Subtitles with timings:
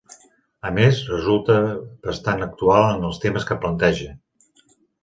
[0.69, 1.59] A més, resulta
[2.09, 4.15] bastant actual en els temes que planteja.